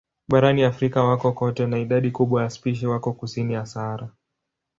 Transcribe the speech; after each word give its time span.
Barani 0.27 0.63
Afrika 0.63 1.03
wako 1.03 1.31
kote 1.31 1.67
na 1.67 1.79
idadi 1.79 2.11
kubwa 2.11 2.43
ya 2.43 2.49
spishi 2.49 2.87
wako 2.87 3.13
kusini 3.13 3.53
ya 3.53 3.65
Sahara. 3.65 4.09